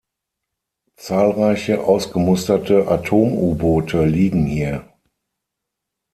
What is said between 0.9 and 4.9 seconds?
Zahlreiche ausgemusterte Atom-U-Boote liegen hier.